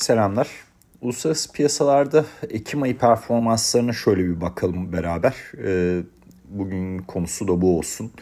Selamlar. 0.00 0.48
Uluslararası 1.00 1.52
piyasalarda 1.52 2.24
Ekim 2.50 2.82
ayı 2.82 2.98
performanslarına 2.98 3.92
şöyle 3.92 4.24
bir 4.24 4.40
bakalım 4.40 4.92
beraber. 4.92 5.34
Ee, 5.64 6.00
bugün 6.48 6.98
konusu 6.98 7.48
da 7.48 7.60
bu 7.60 7.78
olsun. 7.78 8.12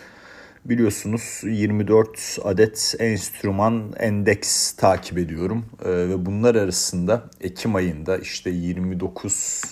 Biliyorsunuz 0.64 1.40
24 1.44 2.38
adet 2.44 2.94
enstrüman 2.98 3.92
endeks 3.98 4.72
takip 4.72 5.18
ediyorum. 5.18 5.64
Ee, 5.84 5.90
ve 5.90 6.26
bunlar 6.26 6.54
arasında 6.54 7.24
Ekim 7.40 7.74
ayında 7.74 8.18
işte 8.18 8.50
29 8.50 9.62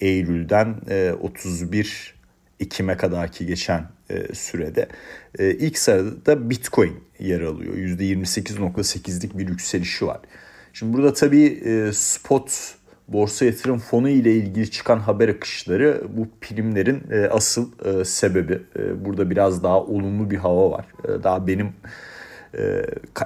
Eylül'den 0.00 0.76
31 1.20 2.14
e, 2.60 2.64
Ekim'e 2.64 2.96
kadarki 2.96 3.46
geçen 3.46 3.84
e, 4.10 4.34
sürede 4.34 4.88
e, 5.38 5.50
ilk 5.50 5.78
sırada 5.78 6.50
Bitcoin 6.50 7.04
yer 7.18 7.40
alıyor. 7.40 7.74
%28.8'lik 7.74 9.38
bir 9.38 9.48
yükselişi 9.48 10.06
var. 10.06 10.20
Şimdi 10.72 10.96
burada 10.96 11.12
tabii 11.12 11.44
e, 11.64 11.92
spot 11.92 12.74
borsa 13.08 13.44
yatırım 13.44 13.78
fonu 13.78 14.08
ile 14.08 14.32
ilgili 14.32 14.70
çıkan 14.70 14.98
haber 14.98 15.28
akışları 15.28 16.02
bu 16.16 16.28
primlerin 16.40 17.02
e, 17.10 17.26
asıl 17.26 17.70
e, 17.84 18.04
sebebi. 18.04 18.62
Burada 19.04 19.30
biraz 19.30 19.62
daha 19.62 19.80
olumlu 19.80 20.30
bir 20.30 20.36
hava 20.36 20.70
var. 20.70 20.86
Daha 21.22 21.46
benim 21.46 21.72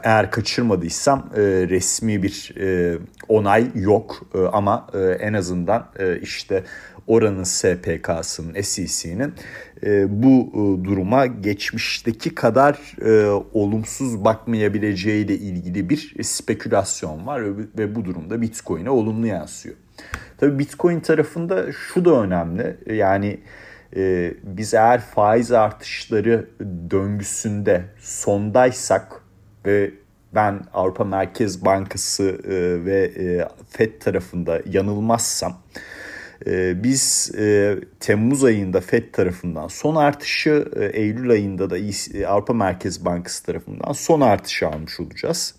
eğer 0.05 0.31
kaçırmadıysam 0.31 1.31
resmi 1.37 2.23
bir 2.23 2.55
onay 3.29 3.71
yok 3.75 4.27
ama 4.53 4.87
en 5.21 5.33
azından 5.33 5.87
işte 6.23 6.65
oranın 7.07 7.45
SPK'sının, 7.45 8.63
SEC'nin 8.63 9.35
e, 9.83 10.23
bu 10.23 10.49
e, 10.53 10.85
duruma 10.85 11.27
geçmişteki 11.27 12.35
kadar 12.35 12.79
e, 13.05 13.27
olumsuz 13.53 14.25
bakmayabileceği 14.25 15.25
ile 15.25 15.35
ilgili 15.35 15.89
bir 15.89 16.23
spekülasyon 16.23 17.27
var 17.27 17.43
ve 17.79 17.95
bu 17.95 18.05
durumda 18.05 18.43
Bitcoin'e 18.43 18.91
olumlu 18.91 19.27
yansıyor. 19.27 19.75
Tabii 20.39 20.59
Bitcoin 20.59 21.01
tarafında 21.01 21.73
şu 21.73 22.05
da 22.05 22.23
önemli. 22.23 22.77
Yani 22.87 23.41
e, 23.97 24.35
biz 24.43 24.75
eğer 24.75 25.01
faiz 25.01 25.53
artışları 25.53 26.49
döngüsünde 26.91 27.85
sondaysak 27.99 29.23
ve 29.67 29.91
ben 30.35 30.61
Avrupa 30.75 31.05
Merkez 31.05 31.65
Bankası 31.65 32.23
e, 32.45 32.85
ve 32.85 33.05
e, 33.05 33.49
FED 33.69 34.01
tarafında 34.01 34.61
yanılmazsam 34.71 35.57
biz 36.85 37.33
e, 37.39 37.77
Temmuz 38.01 38.45
ayında 38.45 38.81
FED 38.81 39.13
tarafından 39.13 39.69
son 39.69 39.95
artışı, 39.95 40.65
e, 40.77 40.85
Eylül 40.85 41.31
ayında 41.31 41.71
da 41.71 41.79
e, 41.79 42.27
Avrupa 42.27 42.53
Merkez 42.53 43.05
Bankası 43.05 43.47
tarafından 43.47 43.93
son 43.93 44.21
artışı 44.21 44.69
almış 44.69 45.01
olacağız. 45.01 45.55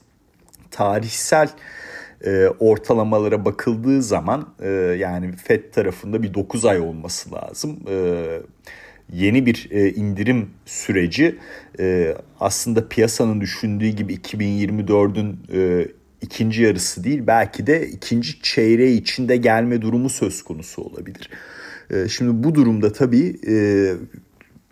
Tarihsel 0.72 1.50
ortalamalara 2.60 3.46
bakıldığı 3.46 4.04
zaman 4.04 4.48
yani 4.98 5.32
FED 5.32 5.74
tarafında 5.74 6.24
bir 6.24 6.34
9 6.34 6.66
ay 6.66 6.80
olması 6.80 7.34
lazım. 7.34 7.80
Yeni 9.14 9.46
bir 9.46 9.70
indirim 9.96 10.50
süreci 10.66 11.40
aslında 12.40 12.88
piyasanın 12.90 13.42
düşündüğü 13.42 13.88
gibi 13.88 14.16
2024'ün 14.16 15.40
ikinci 16.26 16.64
yarısı 16.64 17.04
değil 17.04 17.24
belki 17.28 17.68
de 17.68 17.88
ikinci 17.88 18.42
çeyreği 18.42 19.02
içinde 19.02 19.38
gelme 19.38 19.82
durumu 19.82 20.10
söz 20.10 20.44
konusu 20.44 20.82
olabilir. 20.82 21.30
Ee, 21.92 22.08
şimdi 22.08 22.44
bu 22.44 22.56
durumda 22.56 22.92
tabii 22.92 23.40
e, 23.48 23.56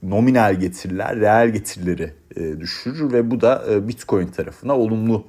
nominal 0.03 0.59
getiriler 0.59 1.19
reel 1.19 1.49
getirileri 1.49 2.13
e, 2.35 2.59
düşürür 2.59 3.13
ve 3.13 3.31
bu 3.31 3.41
da 3.41 3.65
e, 3.71 3.87
Bitcoin 3.87 4.27
tarafına 4.27 4.77
olumlu 4.77 5.25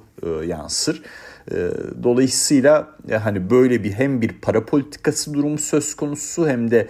yansır. 0.47 1.01
Dolayısıyla 2.03 2.97
hani 3.23 3.49
böyle 3.49 3.83
bir 3.83 3.91
hem 3.91 4.21
bir 4.21 4.29
para 4.41 4.65
politikası 4.65 5.33
durumu 5.33 5.57
söz 5.57 5.95
konusu 5.95 6.47
hem 6.47 6.71
de 6.71 6.87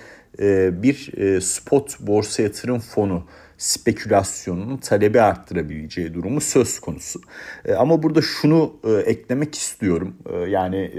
bir 0.82 1.12
spot 1.42 2.00
borsa 2.00 2.44
yatırım 2.44 2.80
fonu 2.80 3.24
spekülasyonunun 3.58 4.78
talebi 4.78 5.22
arttırabileceği 5.22 6.14
durumu 6.14 6.42
söz 6.42 6.80
konusu. 6.80 7.22
E, 7.66 7.74
ama 7.74 8.04
burada 8.04 8.22
şunu 8.22 8.74
e, 8.84 8.92
eklemek 8.92 9.56
istiyorum. 9.56 10.16
E, 10.34 10.38
yani 10.38 10.92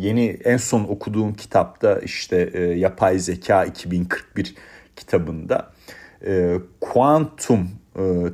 yeni 0.00 0.26
en 0.44 0.56
son 0.56 0.84
okuduğum 0.84 1.34
kitapta 1.34 1.98
işte 1.98 2.36
Yapay 2.76 3.18
Zeka 3.18 3.64
2041 3.64 4.54
kitabında 4.96 5.72
e, 6.26 6.58
kuantum 6.80 7.68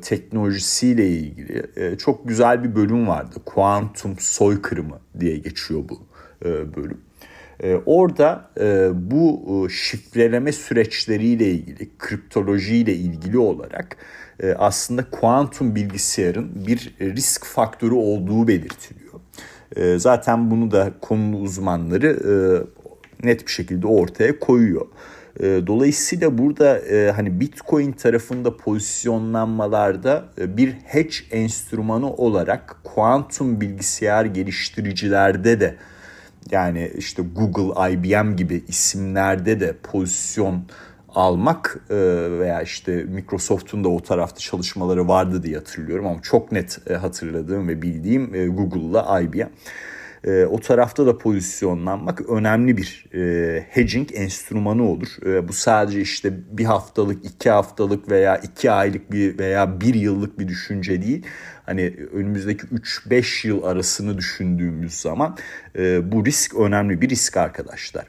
teknolojisiyle 0.03 1.09
ilgili 1.09 1.99
çok 1.99 2.29
güzel 2.29 2.65
bir 2.65 2.75
bölüm 2.75 3.09
vardı. 3.09 3.37
Kuantum 3.45 4.17
soykırımı 4.19 4.99
diye 5.21 5.37
geçiyor 5.37 5.81
bu 5.89 6.01
bölüm. 6.77 7.01
Ee, 7.63 7.77
orada 7.87 8.51
e, 8.61 8.91
bu 9.11 9.43
e, 9.67 9.73
şifreleme 9.73 10.53
süreçleriyle 10.53 11.51
ilgili, 11.51 11.91
kriptolojiyle 11.99 12.95
ilgili 12.95 13.39
olarak 13.39 13.97
e, 14.43 14.53
aslında 14.53 15.05
kuantum 15.11 15.75
bilgisayarın 15.75 16.67
bir 16.67 16.95
risk 17.01 17.45
faktörü 17.45 17.95
olduğu 17.95 18.49
belirtiliyor. 18.49 19.11
Zaten 19.97 20.51
bunu 20.51 20.71
da 20.71 20.93
konulu 21.01 21.37
uzmanları 21.37 22.19
net 23.23 23.47
bir 23.47 23.53
şekilde 23.53 23.87
ortaya 23.87 24.39
koyuyor. 24.39 24.87
Dolayısıyla 25.41 26.39
burada 26.39 26.81
hani 27.17 27.41
Bitcoin 27.41 27.93
tarafında 27.93 28.57
pozisyonlanmalarda 28.57 30.25
bir 30.39 30.73
hedge 30.85 31.17
enstrümanı 31.31 32.13
olarak 32.13 32.77
kuantum 32.85 33.61
bilgisayar 33.61 34.25
geliştiricilerde 34.25 35.61
de 35.61 35.77
yani 36.51 36.93
işte 36.97 37.23
Google, 37.37 37.93
IBM 37.93 38.37
gibi 38.37 38.65
isimlerde 38.69 39.61
de 39.61 39.77
pozisyon 39.83 40.63
almak 41.15 41.81
e, 41.91 41.97
veya 42.39 42.63
işte 42.63 43.05
Microsoft'un 43.05 43.85
da 43.85 43.89
o 43.89 44.03
tarafta 44.03 44.39
çalışmaları 44.39 45.09
vardı 45.09 45.43
diye 45.43 45.57
hatırlıyorum 45.57 46.07
ama 46.07 46.23
çok 46.23 46.53
net 46.53 46.79
e, 46.91 46.95
hatırladığım 46.95 47.69
ve 47.69 47.83
bildiğim 47.83 48.35
e, 48.35 48.47
Google'la 48.47 49.21
IBM. 49.21 49.49
O 50.27 50.61
tarafta 50.61 51.07
da 51.07 51.19
pozisyonlanmak 51.19 52.31
önemli 52.31 52.77
bir 52.77 53.07
hedging 53.69 54.09
enstrümanı 54.15 54.91
olur. 54.91 55.09
Bu 55.49 55.53
sadece 55.53 56.01
işte 56.01 56.33
bir 56.51 56.65
haftalık, 56.65 57.25
iki 57.25 57.51
haftalık 57.51 58.11
veya 58.11 58.37
iki 58.37 58.71
aylık 58.71 59.13
bir 59.13 59.39
veya 59.39 59.81
bir 59.81 59.95
yıllık 59.95 60.39
bir 60.39 60.49
düşünce 60.49 61.03
değil 61.03 61.27
hani 61.71 61.95
önümüzdeki 62.13 62.67
3-5 62.67 63.47
yıl 63.47 63.63
arasını 63.63 64.19
düşündüğümüz 64.19 64.95
zaman 64.95 65.37
e, 65.79 66.13
bu 66.13 66.27
risk 66.27 66.57
önemli 66.57 67.01
bir 67.01 67.09
risk 67.09 67.37
arkadaşlar. 67.37 68.07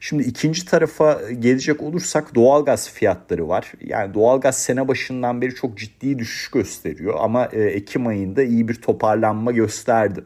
Şimdi 0.00 0.22
ikinci 0.22 0.64
tarafa 0.64 1.20
gelecek 1.38 1.82
olursak 1.82 2.34
doğalgaz 2.34 2.90
fiyatları 2.90 3.48
var. 3.48 3.72
Yani 3.80 4.14
doğalgaz 4.14 4.62
sene 4.62 4.88
başından 4.88 5.42
beri 5.42 5.54
çok 5.54 5.78
ciddi 5.78 6.18
düşüş 6.18 6.50
gösteriyor 6.50 7.14
ama 7.18 7.48
e, 7.52 7.60
Ekim 7.62 8.06
ayında 8.06 8.42
iyi 8.42 8.68
bir 8.68 8.74
toparlanma 8.74 9.52
gösterdi. 9.52 10.24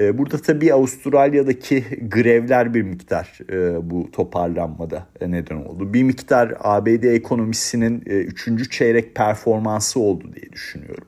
E, 0.00 0.18
burada 0.18 0.38
tabii 0.38 0.74
Avustralya'daki 0.74 1.84
grevler 2.10 2.74
bir 2.74 2.82
miktar 2.82 3.38
e, 3.52 3.90
bu 3.90 4.10
toparlanmada 4.10 5.06
neden 5.20 5.56
oldu. 5.56 5.94
Bir 5.94 6.02
miktar 6.02 6.54
ABD 6.60 7.02
ekonomisinin 7.02 8.00
3. 8.00 8.48
E, 8.48 8.64
çeyrek 8.70 9.14
performansı 9.14 10.00
oldu 10.00 10.24
diye 10.34 10.52
düşünüyorum. 10.52 11.04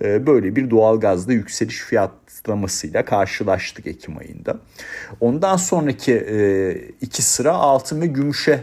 Böyle 0.00 0.56
bir 0.56 0.70
doğalgazda 0.70 1.32
yükseliş 1.32 1.80
fiyatlamasıyla 1.80 3.04
karşılaştık 3.04 3.86
Ekim 3.86 4.18
ayında. 4.18 4.56
Ondan 5.20 5.56
sonraki 5.56 6.14
iki 7.00 7.22
sıra 7.22 7.52
altın 7.52 8.00
ve 8.00 8.06
gümüşe 8.06 8.60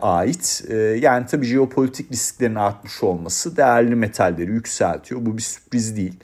ait. 0.00 0.64
Yani 1.00 1.26
tabii 1.26 1.46
jeopolitik 1.46 2.12
risklerin 2.12 2.54
artmış 2.54 3.02
olması 3.02 3.56
değerli 3.56 3.94
metalleri 3.94 4.50
yükseltiyor. 4.50 5.26
Bu 5.26 5.36
bir 5.36 5.42
sürpriz 5.42 5.96
değil. 5.96 6.14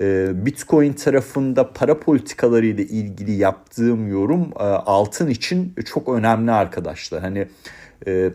Ee, 0.00 0.46
Bitcoin 0.46 0.92
tarafında 0.92 1.72
para 1.72 2.00
politikaları 2.00 2.66
ile 2.66 2.82
ilgili 2.82 3.32
yaptığım 3.32 4.08
yorum 4.08 4.52
e, 4.60 4.62
altın 4.62 5.28
için 5.28 5.74
çok 5.86 6.08
önemli 6.08 6.52
arkadaşlar. 6.52 7.20
Hani 7.20 7.48
e, 8.06 8.30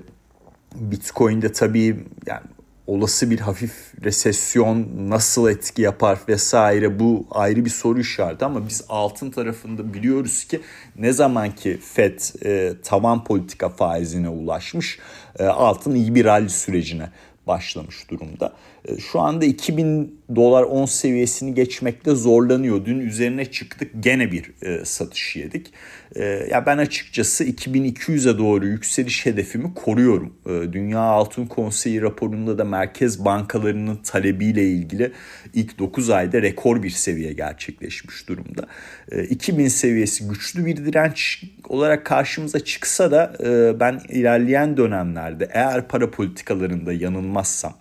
Bitcoin'de 0.75 1.51
tabii 1.51 2.05
yani 2.25 2.43
olası 2.88 3.31
bir 3.31 3.39
hafif 3.39 3.93
resesyon 4.03 4.88
nasıl 4.97 5.49
etki 5.49 5.81
yapar 5.81 6.19
vesaire 6.27 6.99
bu 6.99 7.25
ayrı 7.31 7.65
bir 7.65 7.69
soru 7.69 7.99
işareti 7.99 8.45
ama 8.45 8.67
biz 8.67 8.85
altın 8.89 9.31
tarafında 9.31 9.93
biliyoruz 9.93 10.43
ki 10.43 10.61
ne 10.95 11.13
zaman 11.13 11.55
ki 11.55 11.79
FED 11.93 12.19
e, 12.45 12.73
tavan 12.83 13.23
politika 13.23 13.69
faizine 13.69 14.29
ulaşmış 14.29 14.99
e, 15.39 15.43
altın 15.43 15.95
iyi 15.95 16.15
bir 16.15 16.25
rally 16.25 16.49
sürecine 16.49 17.09
başlamış 17.47 18.09
durumda. 18.09 18.53
E, 18.88 18.97
şu 18.97 19.19
anda 19.19 19.45
2000 19.45 20.19
dolar 20.35 20.63
10 20.63 20.85
seviyesini 20.85 21.53
geçmekte 21.53 22.15
zorlanıyor. 22.15 22.85
Dün 22.85 23.00
üzerine 23.00 23.45
çıktık 23.45 23.91
gene 24.00 24.31
bir 24.31 24.51
e, 24.62 24.85
satış 24.85 25.35
yedik. 25.35 25.74
E, 26.15 26.24
ya 26.51 26.65
ben 26.65 26.77
açıkçası 26.77 27.44
2200'e 27.44 28.38
doğru 28.38 28.68
yükseliş 28.68 29.25
hedefimi 29.25 29.74
koruyorum. 29.74 30.33
E, 30.45 30.74
Dünya 30.74 31.00
Altın 31.00 31.45
Konseyi 31.45 32.01
raporunda 32.01 32.57
da 32.57 32.63
merkez 32.63 33.25
bankalarının 33.25 33.95
talebiyle 33.95 34.63
ilgili 34.63 35.12
ilk 35.53 35.79
9 35.79 36.09
ayda 36.09 36.41
rekor 36.41 36.83
bir 36.83 36.89
seviye 36.89 37.33
gerçekleşmiş 37.33 38.29
durumda. 38.29 38.68
E, 39.12 39.24
2000 39.24 39.68
seviyesi 39.68 40.27
güçlü 40.27 40.65
bir 40.65 40.77
direnç 40.77 41.44
olarak 41.69 42.06
karşımıza 42.06 42.59
çıksa 42.59 43.12
da 43.12 43.33
e, 43.44 43.79
ben 43.79 44.01
ilerleyen 44.09 44.77
dönemlerde 44.77 45.50
eğer 45.53 45.88
para 45.88 46.12
politikalarında 46.12 46.94
yanılmazsam 46.94 47.74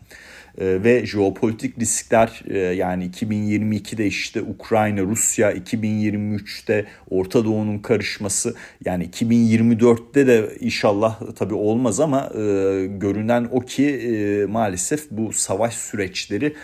ve 0.59 1.07
jeopolitik 1.07 1.79
riskler 1.81 2.43
e, 2.49 2.59
yani 2.59 3.11
2022'de 3.11 4.07
işte 4.07 4.43
Ukrayna, 4.43 5.01
Rusya, 5.01 5.53
2023'te 5.53 6.87
Orta 7.11 7.45
Doğu'nun 7.45 7.79
karışması 7.79 8.55
yani 8.85 9.09
2024'te 9.09 10.27
de 10.27 10.57
inşallah 10.61 11.21
tabii 11.37 11.55
olmaz 11.55 12.01
ama 12.01 12.31
e, 12.35 12.41
görünen 12.87 13.49
o 13.53 13.61
ki 13.61 13.87
e, 13.87 14.47
maalesef 14.47 15.11
bu 15.11 15.33
savaş 15.33 15.75
süreçleri 15.75 16.55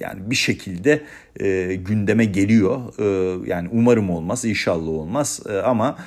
yani 0.00 0.30
bir 0.30 0.34
şekilde 0.34 1.02
gündeme 1.74 2.24
geliyor. 2.24 2.80
yani 3.46 3.68
umarım 3.72 4.10
olmaz, 4.10 4.44
inşallah 4.44 4.88
olmaz 4.88 5.40
ama 5.64 5.98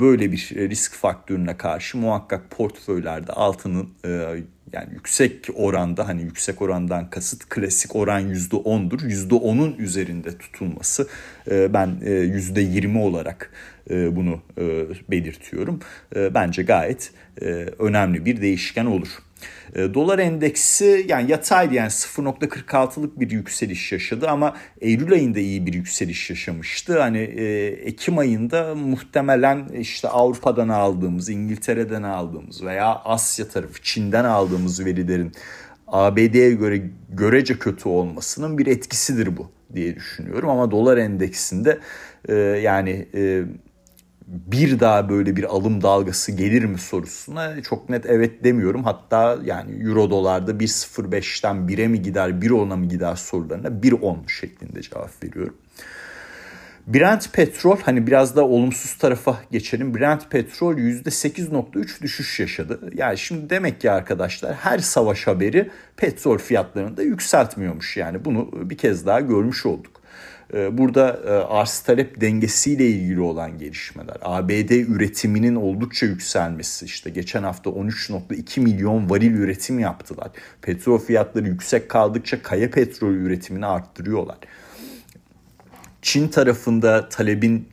böyle 0.00 0.32
bir 0.32 0.50
risk 0.54 0.94
faktörüne 0.94 1.56
karşı 1.56 1.98
muhakkak 1.98 2.50
portföylerde 2.50 3.32
altının 3.32 3.88
yani 4.72 4.92
yüksek 4.92 5.48
oranda 5.54 6.08
hani 6.08 6.22
yüksek 6.22 6.62
orandan 6.62 7.10
kasıt 7.10 7.48
klasik 7.48 7.96
oran 7.96 8.34
%10'dur. 8.34 9.00
%10'un 9.00 9.74
üzerinde 9.78 10.38
tutulması 10.38 11.08
e, 11.50 11.74
ben 11.74 11.88
e, 12.02 12.10
%20 12.10 12.98
olarak 12.98 13.50
e, 13.90 14.16
bunu 14.16 14.40
belirtiyorum. 15.10 15.80
Bence 16.14 16.62
gayet 16.62 17.12
önemli 17.78 18.24
bir 18.24 18.42
değişken 18.42 18.86
olur. 18.86 19.08
E, 19.74 19.94
dolar 19.94 20.18
endeksi 20.18 21.06
yani 21.08 21.30
yataydı 21.30 21.74
yani 21.74 21.90
0.46'lık 21.90 23.20
bir 23.20 23.30
yükseliş 23.30 23.92
yaşadı 23.92 24.28
ama 24.28 24.56
Eylül 24.80 25.12
ayında 25.12 25.38
iyi 25.38 25.66
bir 25.66 25.74
yükseliş 25.74 26.30
yaşamıştı. 26.30 27.00
Hani 27.00 27.18
e, 27.18 27.66
Ekim 27.66 28.18
ayında 28.18 28.74
muhtemelen 28.74 29.68
işte 29.68 30.08
Avrupa'dan 30.08 30.68
aldığımız, 30.68 31.28
İngiltere'den 31.28 32.02
aldığımız 32.02 32.64
veya 32.64 32.86
Asya 33.04 33.48
tarafı 33.48 33.82
Çin'den 33.82 34.24
aldığımız 34.24 34.84
verilerin 34.84 35.32
ABD'ye 35.86 36.50
göre 36.50 36.82
görece 37.10 37.58
kötü 37.58 37.88
olmasının 37.88 38.58
bir 38.58 38.66
etkisidir 38.66 39.36
bu 39.36 39.50
diye 39.74 39.96
düşünüyorum. 39.96 40.48
Ama 40.48 40.70
dolar 40.70 40.96
endeksinde 40.96 41.78
e, 42.28 42.34
yani 42.34 43.08
e, 43.14 43.42
bir 44.32 44.80
daha 44.80 45.08
böyle 45.08 45.36
bir 45.36 45.44
alım 45.44 45.82
dalgası 45.82 46.32
gelir 46.32 46.64
mi 46.64 46.78
sorusuna 46.78 47.62
çok 47.62 47.88
net 47.88 48.06
evet 48.06 48.44
demiyorum. 48.44 48.84
Hatta 48.84 49.38
yani 49.44 49.82
euro 49.82 50.10
dolarda 50.10 50.50
1.05'ten 50.52 51.56
1'e 51.56 51.88
mi 51.88 52.02
gider 52.02 52.28
1.10'a 52.28 52.76
mı 52.76 52.88
gider 52.88 53.16
sorularına 53.16 53.68
1.10 53.68 54.28
şeklinde 54.28 54.82
cevap 54.82 55.24
veriyorum. 55.24 55.54
Brent 56.86 57.32
petrol 57.32 57.76
hani 57.82 58.06
biraz 58.06 58.36
da 58.36 58.46
olumsuz 58.46 58.94
tarafa 58.94 59.38
geçelim. 59.50 59.94
Brent 59.94 60.30
petrol 60.30 60.76
%8.3 60.76 62.02
düşüş 62.02 62.40
yaşadı. 62.40 62.90
Yani 62.94 63.18
şimdi 63.18 63.50
demek 63.50 63.80
ki 63.80 63.90
arkadaşlar 63.90 64.54
her 64.54 64.78
savaş 64.78 65.26
haberi 65.26 65.70
petrol 65.96 66.38
fiyatlarını 66.38 66.96
da 66.96 67.02
yükseltmiyormuş. 67.02 67.96
Yani 67.96 68.24
bunu 68.24 68.50
bir 68.70 68.78
kez 68.78 69.06
daha 69.06 69.20
görmüş 69.20 69.66
olduk. 69.66 70.01
Ee, 70.54 70.78
burada 70.78 71.20
e, 71.26 71.30
arz 71.30 71.80
talep 71.80 72.20
dengesiyle 72.20 72.86
ilgili 72.86 73.20
olan 73.20 73.58
gelişmeler, 73.58 74.16
ABD 74.22 74.70
üretiminin 74.70 75.54
oldukça 75.54 76.06
yükselmesi, 76.06 76.84
işte 76.84 77.10
geçen 77.10 77.42
hafta 77.42 77.70
13.2 77.70 78.60
milyon 78.60 79.10
varil 79.10 79.34
üretim 79.34 79.78
yaptılar. 79.78 80.30
Petrol 80.62 80.98
fiyatları 80.98 81.48
yüksek 81.48 81.88
kaldıkça 81.88 82.42
kaya 82.42 82.70
petrol 82.70 83.12
üretimini 83.12 83.66
arttırıyorlar. 83.66 84.38
Çin 86.02 86.28
tarafında 86.28 87.08
talebin 87.08 87.68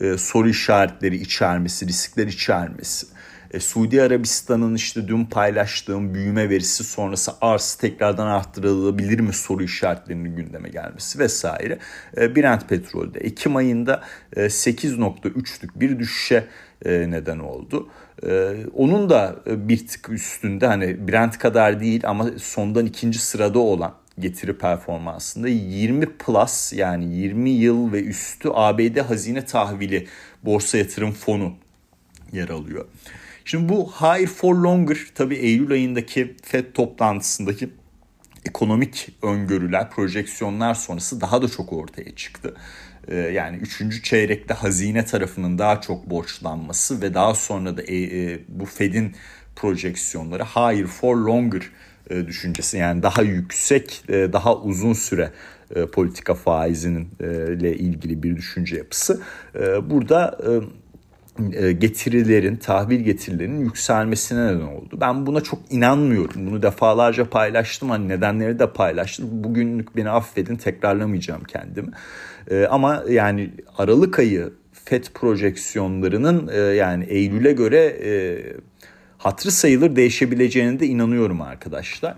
e, 0.00 0.18
soru 0.18 0.48
işaretleri 0.48 1.16
içermesi, 1.16 1.86
riskler 1.86 2.26
içermesi 2.26 3.06
e, 3.50 3.60
Suudi 3.60 4.02
Arabistan'ın 4.02 4.74
işte 4.74 5.08
dün 5.08 5.24
paylaştığım 5.24 6.14
büyüme 6.14 6.50
verisi 6.50 6.84
sonrası 6.84 7.32
arz 7.40 7.74
tekrardan 7.74 8.26
arttırılabilir 8.26 9.20
mi 9.20 9.32
soru 9.32 9.62
işaretlerinin 9.62 10.36
gündeme 10.36 10.68
gelmesi 10.68 11.18
vesaire. 11.18 11.78
E, 12.16 12.36
Brent 12.36 12.68
petrolde 12.68 13.18
Ekim 13.18 13.56
ayında 13.56 14.02
e, 14.36 14.40
8.3'lük 14.40 15.70
bir 15.74 15.98
düşüşe 15.98 16.46
e, 16.84 17.10
neden 17.10 17.38
oldu. 17.38 17.88
E, 18.26 18.56
onun 18.74 19.10
da 19.10 19.36
bir 19.46 19.86
tık 19.88 20.08
üstünde 20.08 20.66
hani 20.66 21.08
Brent 21.08 21.38
kadar 21.38 21.80
değil 21.80 22.02
ama 22.04 22.26
sondan 22.38 22.86
ikinci 22.86 23.18
sırada 23.18 23.58
olan 23.58 23.94
getiri 24.18 24.58
performansında 24.58 25.48
20 25.48 26.06
plus 26.06 26.72
yani 26.72 27.14
20 27.14 27.50
yıl 27.50 27.92
ve 27.92 28.02
üstü 28.02 28.48
ABD 28.52 28.98
hazine 28.98 29.44
tahvili 29.44 30.06
borsa 30.42 30.78
yatırım 30.78 31.12
fonu 31.12 31.54
yer 32.32 32.48
alıyor. 32.48 32.84
Şimdi 33.50 33.68
bu 33.68 33.92
higher 33.92 34.26
for 34.26 34.54
longer 34.54 34.98
tabii 35.14 35.34
Eylül 35.34 35.72
ayındaki 35.72 36.36
FED 36.42 36.64
toplantısındaki 36.74 37.70
ekonomik 38.46 39.08
öngörüler, 39.22 39.90
projeksiyonlar 39.90 40.74
sonrası 40.74 41.20
daha 41.20 41.42
da 41.42 41.48
çok 41.48 41.72
ortaya 41.72 42.14
çıktı. 42.16 42.54
Ee, 43.08 43.16
yani 43.16 43.56
üçüncü 43.56 44.02
çeyrekte 44.02 44.54
hazine 44.54 45.04
tarafının 45.04 45.58
daha 45.58 45.80
çok 45.80 46.10
borçlanması 46.10 47.02
ve 47.02 47.14
daha 47.14 47.34
sonra 47.34 47.76
da 47.76 47.82
e, 47.82 47.96
e, 47.96 48.40
bu 48.48 48.64
Fed'in 48.66 49.14
projeksiyonları 49.56 50.44
higher 50.44 50.86
for 50.86 51.16
longer 51.16 51.62
e, 52.10 52.26
düşüncesi 52.26 52.78
yani 52.78 53.02
daha 53.02 53.22
yüksek, 53.22 54.04
daha 54.08 54.56
uzun 54.56 54.92
süre 54.92 55.30
politika 55.92 56.34
faizinin 56.34 57.08
ile 57.58 57.76
ilgili 57.76 58.22
bir 58.22 58.36
düşünce 58.36 58.76
yapısı. 58.76 59.22
Burada 59.82 60.38
getirilerin, 61.78 62.56
tahvil 62.56 63.00
getirilerinin 63.00 63.60
yükselmesine 63.60 64.46
neden 64.46 64.60
oldu. 64.60 64.98
Ben 65.00 65.26
buna 65.26 65.40
çok 65.40 65.58
inanmıyorum. 65.70 66.46
Bunu 66.46 66.62
defalarca 66.62 67.30
paylaştım. 67.30 67.90
Hani 67.90 68.08
nedenleri 68.08 68.58
de 68.58 68.72
paylaştım. 68.72 69.28
Bugünlük 69.44 69.96
beni 69.96 70.10
affedin 70.10 70.56
tekrarlamayacağım 70.56 71.44
kendimi. 71.44 71.90
Ee, 72.50 72.66
ama 72.70 73.04
yani 73.08 73.50
Aralık 73.78 74.18
ayı 74.18 74.52
FED 74.72 75.04
projeksiyonlarının 75.14 76.48
e, 76.48 76.58
yani 76.58 77.04
Eylül'e 77.04 77.52
göre 77.52 77.96
e, 78.04 78.12
hatırı 79.18 79.52
sayılır 79.52 79.96
değişebileceğine 79.96 80.80
de 80.80 80.86
inanıyorum 80.86 81.40
arkadaşlar. 81.40 82.16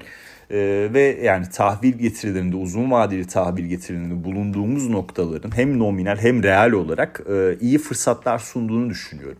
Ee, 0.52 0.88
ve 0.92 1.18
yani 1.22 1.48
tahvil 1.48 1.92
getirilerinde 1.92 2.56
uzun 2.56 2.90
vadeli 2.90 3.26
tahvil 3.26 3.64
getirilerinde 3.66 4.24
bulunduğumuz 4.24 4.88
noktaların 4.88 5.56
hem 5.56 5.78
nominal 5.78 6.16
hem 6.16 6.42
reel 6.42 6.72
olarak 6.72 7.20
e, 7.32 7.56
iyi 7.60 7.78
fırsatlar 7.78 8.38
sunduğunu 8.38 8.90
düşünüyorum. 8.90 9.38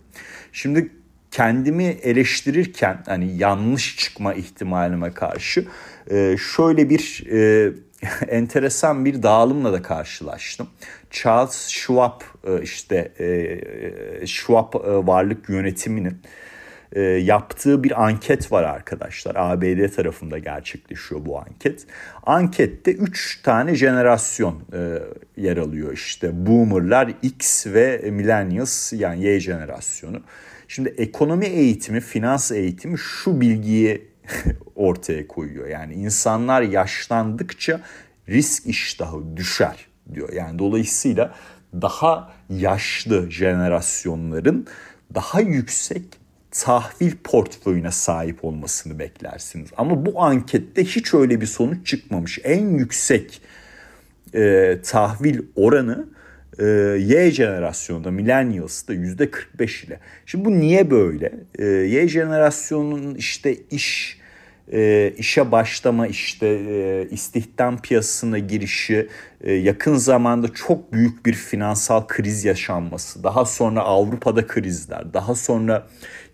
Şimdi 0.52 0.88
kendimi 1.31 1.85
eleştirirken 1.85 3.02
hani 3.07 3.37
yanlış 3.37 3.97
çıkma 3.97 4.35
ihtimalime 4.35 5.11
karşı 5.11 5.64
e, 6.11 6.37
şöyle 6.57 6.90
bir 6.90 7.25
e, 7.33 7.73
enteresan 8.28 9.04
bir 9.04 9.23
dağılımla 9.23 9.73
da 9.73 9.83
karşılaştım. 9.83 10.69
Charles 11.11 11.69
Schwab 11.69 12.21
e, 12.45 12.62
işte 12.62 13.12
e, 13.21 14.26
Schwab 14.26 14.75
e, 14.75 15.07
varlık 15.07 15.49
yönetiminin 15.49 16.16
e, 16.92 17.00
yaptığı 17.00 17.84
bir 17.84 18.04
anket 18.04 18.52
var 18.52 18.62
arkadaşlar. 18.62 19.34
ABD 19.37 19.94
tarafında 19.94 20.38
gerçekleşiyor 20.38 21.26
bu 21.26 21.38
anket. 21.38 21.87
Ankette 22.22 22.92
3 22.92 23.42
tane 23.42 23.75
jenerasyon 23.75 24.62
e, 24.72 24.99
yer 25.37 25.56
alıyor 25.56 25.92
işte. 25.92 26.46
Boomerlar, 26.46 27.14
X 27.22 27.66
ve 27.66 28.11
Millennials 28.11 28.92
yani 28.92 29.25
Y 29.25 29.40
jenerasyonu. 29.40 30.20
Şimdi 30.68 30.94
ekonomi 30.99 31.46
eğitimi, 31.46 32.00
finans 32.00 32.52
eğitimi 32.52 32.99
şu 32.99 33.40
bilgiyi 33.40 34.08
ortaya 34.75 35.28
koyuyor. 35.28 35.68
Yani 35.68 35.94
insanlar 35.94 36.62
yaşlandıkça 36.62 37.80
risk 38.28 38.66
iştahı 38.66 39.37
düşer 39.37 39.87
diyor. 40.14 40.32
Yani 40.32 40.58
dolayısıyla 40.58 41.34
daha 41.72 42.32
yaşlı 42.50 43.30
jenerasyonların 43.30 44.66
daha 45.14 45.40
yüksek 45.40 46.22
tahvil 46.52 47.12
portföyüne 47.25 47.90
sahip 47.90 48.44
olmasını 48.44 48.99
beklersiniz. 48.99 49.71
Ama 49.76 50.06
bu 50.06 50.23
ankette 50.23 50.85
hiç 50.85 51.14
öyle 51.14 51.40
bir 51.40 51.47
sonuç 51.47 51.87
çıkmamış. 51.87 52.38
En 52.44 52.68
yüksek 52.68 53.42
e, 54.35 54.78
tahvil 54.85 55.40
oranı 55.56 56.06
e, 56.59 56.64
Y 56.99 57.30
jenerasyonunda, 57.30 58.11
millennials'da 58.11 58.92
yüzde 58.92 59.30
45 59.30 59.85
ile. 59.85 60.00
Şimdi 60.26 60.44
bu 60.44 60.61
niye 60.61 60.90
böyle? 60.90 61.32
E, 61.59 61.64
y 61.64 62.09
jenerasyonunun 62.09 63.14
işte 63.14 63.56
iş 63.71 64.22
e, 64.73 65.12
işe 65.19 65.52
başlama 65.52 66.07
işte 66.07 66.47
e, 66.47 67.09
istihdam 67.11 67.83
piyasasına 67.83 68.38
girişi 68.38 69.09
e, 69.40 69.52
yakın 69.52 69.95
zamanda 69.95 70.49
çok 70.49 70.92
büyük 70.92 71.26
bir 71.26 71.35
finansal 71.35 72.07
kriz 72.07 72.45
yaşanması 72.45 73.25
daha 73.25 73.45
sonra 73.45 73.81
Avrupa'da 73.81 74.47
krizler 74.47 75.14
daha 75.14 75.35
sonra 75.35 75.87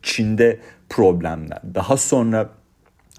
Çin'de 0.03 0.61
problemler 0.89 1.61
daha 1.75 1.97
sonra 1.97 2.51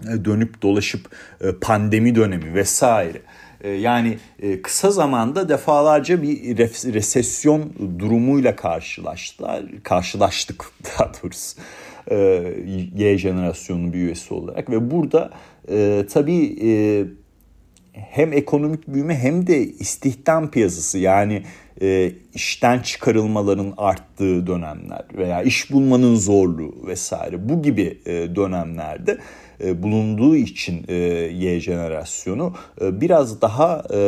e, 0.02 0.24
dönüp 0.24 0.62
dolaşıp 0.62 1.08
e, 1.40 1.52
pandemi 1.60 2.14
dönemi 2.14 2.54
vesaire 2.54 3.18
yani 3.64 4.18
kısa 4.62 4.90
zamanda 4.90 5.48
defalarca 5.48 6.22
bir 6.22 6.58
resesyon 6.94 7.72
durumuyla 7.98 8.56
karşılaştılar 8.56 9.62
karşılaştık 9.82 10.64
daha 10.84 11.12
doğrusu 11.14 11.60
Y 12.96 13.18
jenerasyonunun 13.18 13.92
bir 13.92 13.98
üyesi 13.98 14.34
olarak 14.34 14.70
ve 14.70 14.90
burada 14.90 15.30
tabii 16.12 16.56
hem 17.92 18.32
ekonomik 18.32 18.88
büyüme 18.88 19.14
hem 19.14 19.46
de 19.46 19.58
istihdam 19.58 20.50
piyasası 20.50 20.98
yani 20.98 21.42
e, 21.82 22.12
işten 22.34 22.78
çıkarılmaların 22.78 23.74
arttığı 23.76 24.46
dönemler 24.46 25.04
veya 25.14 25.42
iş 25.42 25.72
bulmanın 25.72 26.16
zorluğu 26.16 26.74
vesaire 26.86 27.48
bu 27.48 27.62
gibi 27.62 27.98
e, 28.06 28.12
dönemlerde 28.12 29.18
e, 29.64 29.82
bulunduğu 29.82 30.36
için 30.36 30.84
e, 30.88 30.94
Y 30.94 31.60
jenerasyonu 31.60 32.54
e, 32.80 33.00
biraz 33.00 33.40
daha 33.40 33.84
e, 33.94 34.00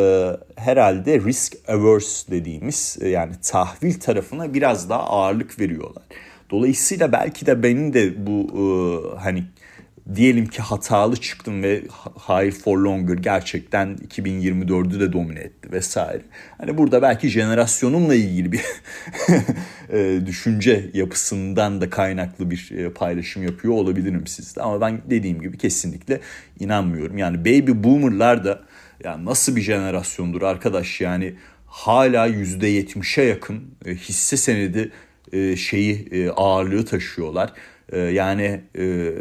herhalde 0.57 1.21
risk 1.21 1.57
averse 1.69 2.33
dediğimiz 2.33 2.99
e, 3.01 3.09
yani 3.09 3.33
tahvil 3.43 3.95
tarafına 3.95 4.55
biraz 4.55 4.91
daha 4.91 5.03
ağırlık 5.03 5.61
veriyorlar. 5.61 6.03
Dolayısıyla 6.51 7.13
belki 7.13 7.47
de 7.47 7.63
benim 7.63 7.93
de 7.93 8.27
bu 8.27 8.47
e, 8.53 8.65
hani 9.19 9.45
diyelim 10.15 10.47
ki 10.47 10.63
hatalı 10.63 11.17
çıktım 11.17 11.63
ve 11.63 11.83
High 12.29 12.53
for 12.53 12.79
Longer 12.79 13.15
gerçekten 13.15 13.99
2024'ü 14.09 15.01
de 15.01 15.13
domine 15.13 15.41
etti 15.41 15.73
vesaire. 15.73 16.23
Hani 16.59 16.79
burada 16.79 17.03
belki 17.03 17.29
jenerasyonumla 17.29 18.15
ilgili 18.15 18.53
bir 18.53 18.65
e, 19.93 20.27
düşünce 20.27 20.91
yapısından 20.95 21.81
da 21.81 21.91
kaynaklı 21.91 22.51
bir 22.51 22.71
e, 22.71 22.91
paylaşım 22.91 23.43
yapıyor 23.43 23.75
olabilirim 23.75 24.27
sizde. 24.27 24.63
Ama 24.63 24.81
ben 24.81 25.03
dediğim 25.11 25.41
gibi 25.41 25.59
kesinlikle 25.59 26.21
inanmıyorum. 26.61 27.19
Yani 27.19 27.41
baby 27.41 27.73
boomerlar 27.85 28.45
da 28.45 28.63
yani 29.05 29.25
nasıl 29.25 29.57
bir 29.57 29.63
jenerasyondur 29.63 30.43
arkadaş 30.43 31.01
yani 31.01 31.35
hala 31.67 32.29
%70'e 32.29 33.25
yakın 33.25 33.63
e, 33.87 33.95
hisse 33.95 34.37
senedi 34.37 34.91
şeyi 35.57 36.31
ağırlığı 36.37 36.85
taşıyorlar 36.85 37.53
ee, 37.93 37.99
yani 37.99 38.61
e, 38.79 39.13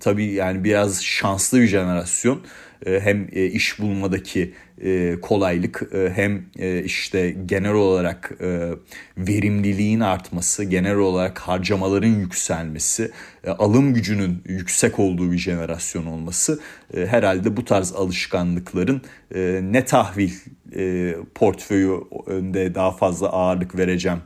tabii 0.00 0.26
yani 0.26 0.64
biraz 0.64 1.04
şanslı 1.04 1.60
bir 1.60 1.66
jenerasyon. 1.66 2.40
E, 2.86 3.00
hem 3.00 3.28
e, 3.32 3.46
iş 3.46 3.78
bulmadaki 3.78 4.52
e, 4.84 5.16
kolaylık 5.22 5.82
e, 5.94 6.10
hem 6.14 6.44
e, 6.58 6.82
işte 6.84 7.36
genel 7.46 7.72
olarak 7.72 8.32
e, 8.40 8.70
verimliliğin 9.16 10.00
artması, 10.00 10.64
genel 10.64 10.96
olarak 10.96 11.38
harcamaların 11.38 12.08
yükselmesi, 12.08 13.10
e, 13.44 13.50
alım 13.50 13.94
gücünün 13.94 14.42
yüksek 14.46 14.98
olduğu 14.98 15.32
bir 15.32 15.38
jenerasyon 15.38 16.06
olması 16.06 16.60
e, 16.94 17.06
herhalde 17.06 17.56
bu 17.56 17.64
tarz 17.64 17.92
alışkanlıkların 17.92 19.02
e, 19.34 19.60
ne 19.62 19.84
tahvil 19.84 20.30
e, 20.76 21.14
portföyü 21.34 21.92
önde 22.26 22.74
daha 22.74 22.90
fazla 22.90 23.28
ağırlık 23.28 23.78
vereceğim 23.78 24.18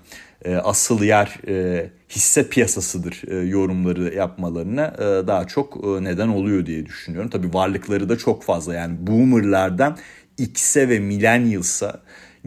e, 0.44 0.54
asıl 0.54 1.02
yer 1.02 1.38
e, 1.48 1.86
hisse 2.10 2.48
piyasasıdır 2.48 3.22
e, 3.28 3.46
yorumları 3.48 4.14
yapmalarına 4.14 4.94
e, 4.98 5.26
daha 5.26 5.46
çok 5.46 5.76
e, 5.76 6.04
neden 6.04 6.28
oluyor 6.28 6.66
diye 6.66 6.86
düşünüyorum. 6.86 7.30
Tabii 7.30 7.54
varlıkları 7.54 8.08
da 8.08 8.18
çok 8.18 8.42
fazla 8.42 8.74
yani 8.74 9.06
boomerlardan 9.06 9.98
X'e 10.38 10.88
ve 10.88 10.98
millennials'a 10.98 12.00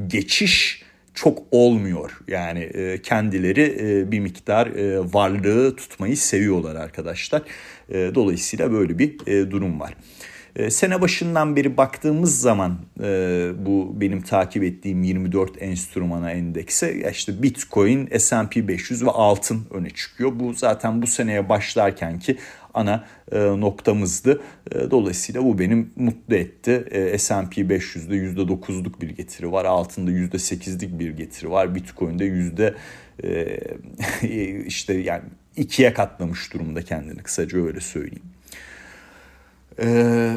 geçiş 0.08 0.84
çok 1.14 1.44
olmuyor. 1.52 2.20
Yani 2.28 2.60
e, 2.60 3.02
kendileri 3.02 3.78
e, 3.80 4.12
bir 4.12 4.20
miktar 4.20 4.68
e, 4.68 5.00
varlığı 5.14 5.76
tutmayı 5.76 6.18
seviyorlar 6.18 6.76
arkadaşlar. 6.76 7.42
E, 7.90 8.12
dolayısıyla 8.16 8.72
böyle 8.72 9.00
bir 9.00 9.28
e, 9.28 9.52
durum 9.52 9.80
var. 9.80 9.94
E, 10.58 10.70
sene 10.70 11.02
başından 11.02 11.56
beri 11.56 11.78
baktığımız 11.78 12.42
zaman 12.42 12.78
e, 13.04 13.06
bu 13.66 13.96
benim 14.02 14.22
takip 14.22 14.64
ettiğim 14.64 15.04
24 15.04 15.62
enstrümana 15.62 16.32
endekse 16.32 17.12
işte 17.12 17.44
Bitcoin, 17.44 18.18
S&P 18.18 18.68
500 18.68 19.06
ve 19.06 19.10
altın 19.10 19.68
öne 19.72 19.90
çıkıyor. 19.90 20.32
Bu 20.40 20.54
zaten 20.54 21.02
bu 21.02 21.08
seneye 21.08 21.50
başlarken 21.50 22.20
ki 22.20 22.38
ana 22.74 23.06
e, 23.32 23.40
noktamızdı. 23.40 24.42
E, 24.72 24.92
dolayısıyla 24.92 25.44
bu 25.44 25.60
benim 25.60 25.92
mutlu 25.96 26.36
etti. 26.36 26.86
S&P 27.18 27.62
500'de 27.62 28.42
%9'luk 28.42 29.02
bir 29.02 29.10
getiri 29.10 29.52
var. 29.52 29.66
Altında 29.66 30.12
%8'lik 30.12 31.00
bir 31.00 31.10
getiri 31.10 31.52
var. 31.52 31.76
Bitcoin'de 31.76 32.26
yüzde 32.26 32.76
işte 34.68 34.94
yani 34.94 35.24
ikiye 35.58 35.94
katlamış 35.94 36.54
durumda 36.54 36.82
kendini 36.82 37.24
kısaca 37.24 37.66
öyle 37.66 37.80
söyleyeyim. 37.80 38.37
E, 39.82 40.34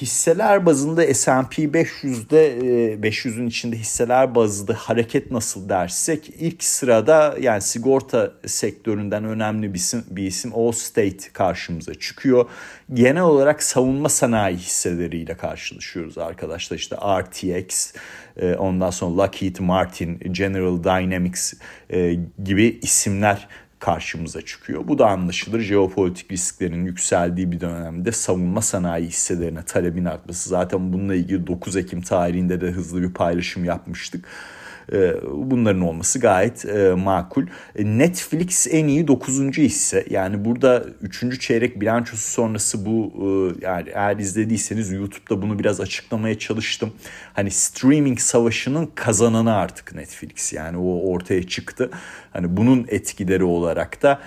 hisseler 0.00 0.66
bazında 0.66 1.14
S&P 1.14 1.62
500'de 1.62 2.46
e, 2.92 2.94
500'ün 2.94 3.46
içinde 3.46 3.76
hisseler 3.76 4.34
bazında 4.34 4.74
hareket 4.74 5.30
nasıl 5.30 5.68
dersek 5.68 6.30
ilk 6.38 6.64
sırada 6.64 7.36
yani 7.40 7.62
sigorta 7.62 8.32
sektöründen 8.46 9.24
önemli 9.24 9.74
bir 9.74 9.78
isim, 9.78 10.04
bir 10.10 10.22
isim 10.22 10.52
Allstate 10.54 11.32
karşımıza 11.32 11.94
çıkıyor. 11.94 12.48
Genel 12.94 13.22
olarak 13.22 13.62
savunma 13.62 14.08
sanayi 14.08 14.56
hisseleriyle 14.56 15.36
karşılaşıyoruz 15.36 16.18
arkadaşlar 16.18 16.76
işte 16.76 16.96
RTX 16.96 17.92
e, 18.36 18.54
ondan 18.54 18.90
sonra 18.90 19.16
Lockheed 19.16 19.56
Martin, 19.58 20.18
General 20.18 20.84
Dynamics 20.84 21.54
e, 21.90 22.18
gibi 22.44 22.78
isimler 22.82 23.48
karşımıza 23.78 24.42
çıkıyor. 24.42 24.88
Bu 24.88 24.98
da 24.98 25.06
anlaşılır. 25.06 25.60
Jeopolitik 25.60 26.32
risklerin 26.32 26.84
yükseldiği 26.84 27.52
bir 27.52 27.60
dönemde 27.60 28.12
savunma 28.12 28.62
sanayi 28.62 29.06
hisselerine 29.06 29.62
talebin 29.62 30.04
artması. 30.04 30.48
Zaten 30.48 30.92
bununla 30.92 31.14
ilgili 31.14 31.46
9 31.46 31.76
Ekim 31.76 32.00
tarihinde 32.00 32.60
de 32.60 32.70
hızlı 32.70 33.02
bir 33.02 33.12
paylaşım 33.12 33.64
yapmıştık. 33.64 34.24
Ee, 34.92 35.14
bunların 35.32 35.80
olması 35.80 36.18
gayet 36.18 36.64
e, 36.64 36.94
makul. 36.94 37.46
E, 37.76 37.84
Netflix 37.84 38.66
en 38.70 38.86
iyi 38.86 39.08
9. 39.08 39.58
hisse. 39.58 40.04
Yani 40.10 40.44
burada 40.44 40.84
3. 41.02 41.40
çeyrek 41.40 41.80
bilançosu 41.80 42.30
sonrası 42.30 42.86
bu 42.86 43.12
e, 43.16 43.64
yani 43.66 43.88
eğer 43.94 44.16
izlediyseniz 44.16 44.92
YouTube'da 44.92 45.42
bunu 45.42 45.58
biraz 45.58 45.80
açıklamaya 45.80 46.38
çalıştım. 46.38 46.92
Hani 47.34 47.50
streaming 47.50 48.18
savaşının 48.18 48.90
kazananı 48.94 49.54
artık 49.54 49.94
Netflix. 49.94 50.52
Yani 50.52 50.78
o 50.78 51.10
ortaya 51.10 51.42
çıktı. 51.42 51.90
Hani 52.32 52.56
bunun 52.56 52.86
etkileri 52.88 53.44
olarak 53.44 54.02
da 54.02 54.20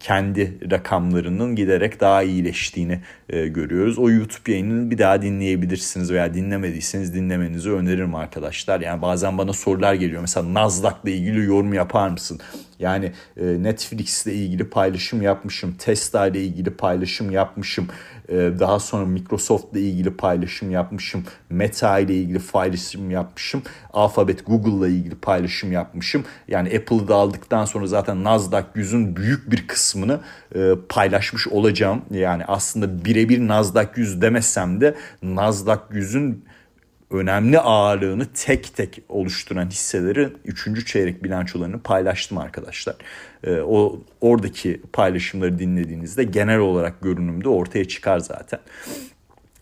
kendi 0.00 0.70
rakamlarının 0.70 1.56
giderek 1.56 2.00
daha 2.00 2.22
iyileştiğini 2.22 3.00
görüyoruz. 3.28 3.98
O 3.98 4.10
YouTube 4.10 4.52
yayınını 4.52 4.90
bir 4.90 4.98
daha 4.98 5.22
dinleyebilirsiniz 5.22 6.12
veya 6.12 6.34
dinlemediyseniz 6.34 7.14
dinlemenizi 7.14 7.70
öneririm 7.70 8.14
arkadaşlar. 8.14 8.80
Yani 8.80 9.02
bazen 9.02 9.38
bana 9.38 9.52
sorular 9.58 9.94
geliyor. 9.94 10.20
Mesela 10.20 10.54
Nasdaq'la 10.54 11.10
ilgili 11.10 11.44
yorum 11.44 11.72
yapar 11.72 12.08
mısın? 12.08 12.40
Yani 12.78 13.12
e, 13.36 13.44
Netflix'le 13.44 14.26
ilgili 14.26 14.70
paylaşım 14.70 15.22
yapmışım. 15.22 15.74
Tesla 15.78 16.26
ile 16.26 16.42
ilgili 16.42 16.70
paylaşım 16.70 17.30
yapmışım. 17.30 17.88
E, 18.28 18.34
daha 18.34 18.80
sonra 18.80 19.06
Microsoft'la 19.06 19.78
ilgili 19.78 20.16
paylaşım 20.16 20.70
yapmışım. 20.70 21.24
Meta 21.50 21.98
ile 21.98 22.14
ilgili 22.14 22.38
paylaşım 22.38 23.10
yapmışım. 23.10 23.62
Alphabet, 23.92 24.46
Google'la 24.46 24.88
ilgili 24.88 25.14
paylaşım 25.14 25.72
yapmışım. 25.72 26.24
Yani 26.48 26.68
Apple'ı 26.68 27.08
da 27.08 27.14
aldıktan 27.14 27.64
sonra 27.64 27.86
zaten 27.86 28.24
Nasdaq 28.24 28.64
yüzün 28.74 29.16
büyük 29.16 29.50
bir 29.50 29.66
kısmını 29.66 30.20
e, 30.54 30.72
paylaşmış 30.88 31.48
olacağım. 31.48 32.02
Yani 32.10 32.44
aslında 32.44 33.04
birebir 33.04 33.48
Nasdaq 33.48 33.88
yüz 33.96 34.22
demesem 34.22 34.80
de 34.80 34.94
Nasdaq 35.22 35.80
yüzün 35.90 36.44
önemli 37.10 37.58
ağırlığını 37.58 38.26
tek 38.34 38.76
tek 38.76 39.02
oluşturan 39.08 39.66
hisseleri 39.66 40.32
3. 40.44 40.86
çeyrek 40.86 41.24
bilançolarını 41.24 41.82
paylaştım 41.82 42.38
arkadaşlar. 42.38 42.96
E, 43.44 43.60
o 43.60 44.00
oradaki 44.20 44.82
paylaşımları 44.92 45.58
dinlediğinizde 45.58 46.24
genel 46.24 46.58
olarak 46.58 47.00
görünümde 47.00 47.48
ortaya 47.48 47.88
çıkar 47.88 48.18
zaten. 48.18 48.60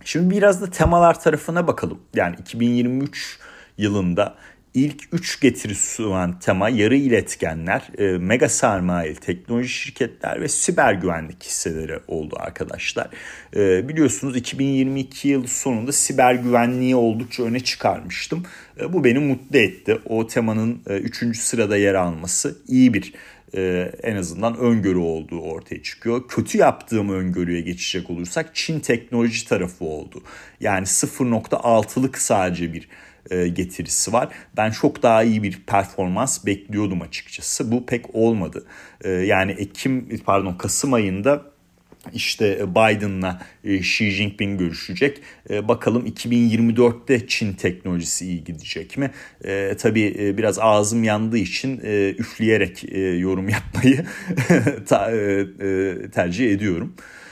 Şimdi 0.05 0.37
biraz 0.37 0.63
da 0.63 0.71
temalar 0.71 1.21
tarafına 1.21 1.67
bakalım. 1.67 1.99
Yani 2.15 2.37
2023 2.41 3.39
yılında 3.79 4.35
ilk 4.77 5.03
3 5.13 5.41
getiri 5.41 5.75
sunan 5.75 6.39
tema 6.39 6.69
yarı 6.69 6.97
iletkenler, 6.97 7.83
e, 7.99 8.19
mega 8.19 8.49
sermaye 8.49 9.15
teknoloji 9.15 9.69
şirketler 9.69 10.41
ve 10.41 10.49
siber 10.49 10.95
güvenlik 10.95 11.45
hisseleri 11.45 11.99
oldu 12.09 12.37
arkadaşlar. 12.39 13.11
E, 13.57 13.89
biliyorsunuz 13.89 14.37
2022 14.37 15.29
yılı 15.29 15.49
sonunda 15.49 15.93
siber 15.93 16.35
güvenliği 16.35 16.97
oldukça 16.97 17.43
öne 17.43 17.61
çıkarmıştım. 17.61 18.43
E, 18.81 18.93
bu 18.93 19.05
beni 19.05 19.19
mutlu 19.19 19.59
etti. 19.59 19.99
O 20.05 20.27
temanın 20.27 20.83
3. 20.87 21.23
E, 21.23 21.35
sırada 21.35 21.77
yer 21.77 21.95
alması 21.95 22.59
iyi 22.69 22.95
bir 22.95 23.13
e, 23.55 23.93
en 24.03 24.17
azından 24.17 24.57
öngörü 24.57 24.99
olduğu 24.99 25.41
ortaya 25.41 25.83
çıkıyor. 25.83 26.29
Kötü 26.29 26.59
yaptığım 26.59 27.11
öngörüye 27.11 27.61
geçecek 27.61 28.11
olursak 28.11 28.51
Çin 28.55 28.81
teknoloji 28.81 29.49
tarafı 29.49 29.85
oldu. 29.85 30.23
Yani 30.61 30.85
0.6'lık 30.87 32.19
sadece 32.19 32.73
bir 32.73 32.89
getirisi 33.31 34.13
var. 34.13 34.29
Ben 34.57 34.71
çok 34.71 35.03
daha 35.03 35.23
iyi 35.23 35.43
bir 35.43 35.63
performans 35.67 36.47
bekliyordum 36.47 37.03
açıkçası. 37.03 37.73
Bu 37.73 37.87
pek 37.87 38.15
olmadı. 38.15 38.67
E, 39.05 39.11
yani 39.11 39.53
Ekim 39.53 40.21
pardon 40.27 40.55
Kasım 40.55 40.93
ayında 40.93 41.57
işte 42.15 42.61
Biden'la 42.71 43.43
e, 43.65 43.75
Xi 43.75 44.11
Jinping 44.11 44.59
görüşecek. 44.59 45.21
E, 45.51 45.69
bakalım 45.69 46.07
2024'te 46.07 47.27
Çin 47.27 47.53
teknolojisi 47.53 48.27
iyi 48.27 48.45
gidecek 48.45 48.99
mi? 48.99 49.11
E, 49.45 49.77
tabii 49.79 50.17
e, 50.19 50.39
biraz 50.39 50.59
ağzım 50.59 51.05
yandığı 51.05 51.39
için 51.39 51.81
e, 51.85 52.15
üfleyerek 52.19 52.85
e, 52.93 53.01
yorum 53.01 53.49
yapmayı 53.49 54.07
ta, 54.89 55.11
e, 55.11 55.47
e, 55.61 56.11
tercih 56.11 56.53
ediyorum. 56.53 56.95
E, 56.97 57.26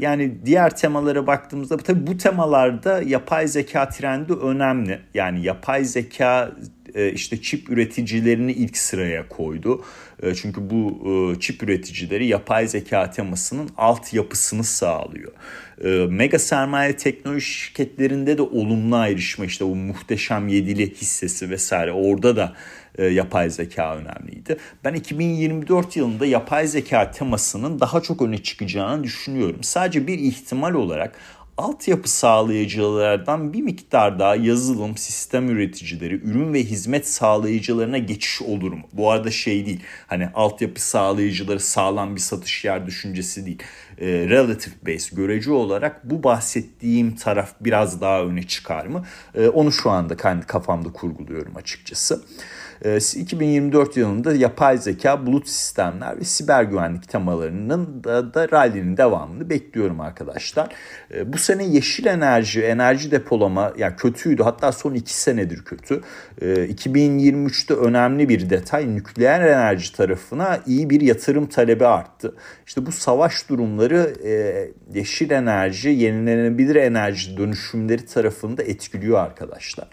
yani 0.00 0.46
diğer 0.46 0.76
temalara 0.76 1.26
baktığımızda 1.26 1.76
tabii 1.76 2.06
bu 2.06 2.16
temalarda 2.16 3.02
yapay 3.02 3.48
zeka 3.48 3.88
trendi 3.88 4.32
önemli. 4.32 5.00
Yani 5.14 5.46
yapay 5.46 5.84
zeka 5.84 6.52
işte 6.94 7.42
çip 7.42 7.70
üreticilerini 7.70 8.52
ilk 8.52 8.76
sıraya 8.76 9.28
koydu. 9.28 9.84
E, 10.22 10.34
çünkü 10.34 10.70
bu 10.70 11.02
e, 11.36 11.40
çip 11.40 11.62
üreticileri 11.62 12.26
yapay 12.26 12.68
zeka 12.68 13.10
temasının 13.10 13.70
altyapısını 13.76 14.64
sağlıyor. 14.64 15.32
Mega 16.08 16.38
sermaye 16.38 16.96
teknoloji 16.96 17.46
şirketlerinde 17.46 18.38
de 18.38 18.42
olumlu 18.42 18.96
ayrışma 18.96 19.44
işte 19.44 19.64
bu 19.64 19.74
muhteşem 19.76 20.48
yedili 20.48 20.94
hissesi 20.94 21.50
vesaire 21.50 21.92
orada 21.92 22.36
da 22.36 22.52
yapay 22.98 23.50
zeka 23.50 23.96
önemliydi. 23.96 24.56
Ben 24.84 24.94
2024 24.94 25.96
yılında 25.96 26.26
yapay 26.26 26.66
zeka 26.66 27.10
temasının 27.10 27.80
daha 27.80 28.00
çok 28.00 28.22
öne 28.22 28.38
çıkacağını 28.38 29.04
düşünüyorum. 29.04 29.62
Sadece 29.62 30.06
bir 30.06 30.18
ihtimal 30.18 30.74
olarak 30.74 31.18
altyapı 31.58 32.10
sağlayıcılardan 32.10 33.52
bir 33.52 33.62
miktar 33.62 34.18
daha 34.18 34.36
yazılım, 34.36 34.96
sistem 34.96 35.50
üreticileri, 35.50 36.14
ürün 36.14 36.54
ve 36.54 36.64
hizmet 36.64 37.08
sağlayıcılarına 37.08 37.98
geçiş 37.98 38.42
olur 38.42 38.72
mu? 38.72 38.82
Bu 38.92 39.10
arada 39.10 39.30
şey 39.30 39.66
değil 39.66 39.80
hani 40.06 40.28
altyapı 40.34 40.82
sağlayıcıları 40.82 41.60
sağlam 41.60 42.14
bir 42.16 42.20
satış 42.20 42.64
yer 42.64 42.86
düşüncesi 42.86 43.46
değil. 43.46 43.62
E, 43.98 44.06
relative 44.06 44.74
base 44.86 45.16
görece 45.16 45.52
olarak 45.52 46.10
bu 46.10 46.22
bahsettiğim 46.22 47.16
taraf 47.16 47.54
biraz 47.60 48.00
daha 48.00 48.22
öne 48.22 48.42
çıkar 48.42 48.86
mı? 48.86 49.04
E, 49.34 49.48
onu 49.48 49.72
şu 49.72 49.90
anda 49.90 50.16
kendi 50.16 50.46
kafamda 50.46 50.92
kurguluyorum 50.92 51.56
açıkçası. 51.56 52.22
2024 52.84 53.96
ee, 53.96 54.00
yılında 54.00 54.34
yapay 54.34 54.78
zeka, 54.78 55.26
bulut 55.26 55.48
sistemler 55.48 56.20
ve 56.20 56.24
siber 56.24 56.64
güvenlik 56.64 57.08
temalarının 57.08 58.04
da, 58.04 58.34
da 58.34 58.50
rally'nin 58.50 58.96
devamını 58.96 59.50
bekliyorum 59.50 60.00
arkadaşlar. 60.00 60.74
Ee, 61.14 61.32
bu 61.32 61.38
sene 61.38 61.64
yeşil 61.64 62.06
enerji, 62.06 62.62
enerji 62.62 63.10
depolama 63.10 63.72
yani 63.78 63.96
kötüydü 63.96 64.42
hatta 64.42 64.72
son 64.72 64.94
2 64.94 65.14
senedir 65.14 65.64
kötü. 65.64 66.00
2023'te 66.40 67.74
ee, 67.74 67.76
önemli 67.76 68.28
bir 68.28 68.50
detay 68.50 68.94
nükleer 68.94 69.40
enerji 69.40 69.92
tarafına 69.92 70.60
iyi 70.66 70.90
bir 70.90 71.00
yatırım 71.00 71.46
talebi 71.46 71.86
arttı. 71.86 72.34
İşte 72.66 72.86
bu 72.86 72.92
savaş 72.92 73.48
durumları 73.48 74.14
e, 74.24 74.68
yeşil 74.94 75.30
enerji, 75.30 75.88
yenilenebilir 75.88 76.76
enerji 76.76 77.36
dönüşümleri 77.36 78.06
tarafında 78.06 78.62
etkiliyor 78.62 79.18
arkadaşlar. 79.18 79.88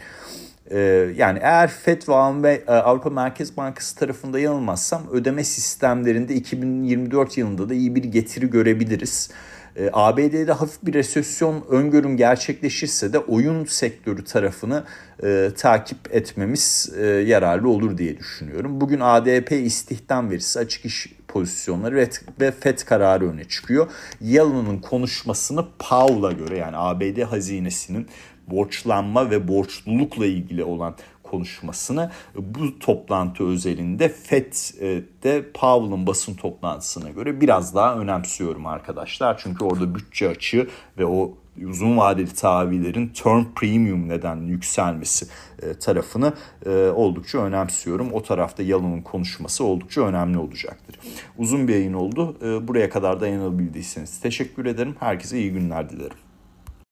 Ee, 0.71 1.09
yani 1.17 1.39
eğer 1.41 1.67
FED 1.67 2.01
ve 2.43 2.63
e, 2.67 2.71
Avrupa 2.71 3.09
Merkez 3.09 3.57
Bankası 3.57 3.95
tarafında 3.95 4.39
yanılmazsam 4.39 5.01
ödeme 5.11 5.43
sistemlerinde 5.43 6.35
2024 6.35 7.37
yılında 7.37 7.69
da 7.69 7.73
iyi 7.73 7.95
bir 7.95 8.03
getiri 8.03 8.49
görebiliriz. 8.49 9.29
Ee, 9.75 9.89
ABD'de 9.93 10.51
hafif 10.51 10.83
bir 10.83 10.93
resesyon 10.93 11.65
öngörüm 11.69 12.17
gerçekleşirse 12.17 13.13
de 13.13 13.19
oyun 13.19 13.65
sektörü 13.65 14.23
tarafını 14.23 14.83
e, 15.23 15.51
takip 15.57 15.97
etmemiz 16.15 16.93
e, 16.97 17.05
yararlı 17.05 17.69
olur 17.69 17.97
diye 17.97 18.17
düşünüyorum. 18.17 18.81
Bugün 18.81 18.99
ADP 18.99 19.51
istihdam 19.51 20.29
verisi 20.29 20.59
açık 20.59 20.85
iş 20.85 21.07
pozisyonları 21.27 22.07
ve 22.41 22.51
FED 22.51 22.79
kararı 22.79 23.29
öne 23.29 23.43
çıkıyor. 23.43 23.87
Yalın'ın 24.21 24.79
konuşmasını 24.79 25.65
Powell'a 25.79 26.31
göre 26.31 26.57
yani 26.57 26.77
ABD 26.77 27.21
hazinesinin 27.21 28.07
borçlanma 28.49 29.29
ve 29.29 29.47
borçlulukla 29.47 30.25
ilgili 30.25 30.63
olan 30.63 30.95
konuşmasını 31.23 32.11
bu 32.35 32.79
toplantı 32.79 33.47
özelinde 33.47 34.09
FED'de 34.09 35.51
Powell'ın 35.53 36.07
basın 36.07 36.33
toplantısına 36.33 37.09
göre 37.09 37.41
biraz 37.41 37.75
daha 37.75 37.95
önemsiyorum 37.95 38.65
arkadaşlar. 38.65 39.37
Çünkü 39.43 39.65
orada 39.65 39.95
bütçe 39.95 40.29
açığı 40.29 40.67
ve 40.97 41.05
o 41.05 41.33
uzun 41.67 41.97
vadeli 41.97 42.33
tahvillerin 42.33 43.07
term 43.07 43.45
premium 43.55 44.09
nedenli 44.09 44.51
yükselmesi 44.51 45.27
e, 45.61 45.73
tarafını 45.73 46.33
e, 46.65 46.69
oldukça 46.95 47.37
önemsiyorum. 47.37 48.13
O 48.13 48.23
tarafta 48.23 48.63
Yalın'ın 48.63 49.01
konuşması 49.01 49.63
oldukça 49.63 50.01
önemli 50.01 50.37
olacaktır. 50.37 50.99
Uzun 51.37 51.67
bir 51.67 51.73
yayın 51.73 51.93
oldu. 51.93 52.37
E, 52.43 52.67
buraya 52.67 52.89
kadar 52.89 53.21
dayanabildiyseniz 53.21 54.19
teşekkür 54.19 54.65
ederim. 54.65 54.95
Herkese 54.99 55.39
iyi 55.39 55.51
günler 55.51 55.89
dilerim. 55.89 56.28